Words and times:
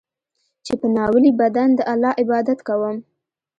چې 0.65 0.73
په 0.81 0.87
ناولي 0.95 1.31
بدن 1.41 1.69
د 1.75 1.79
الله 1.91 2.11
عبادت 2.21 2.59
کوم. 2.67 2.97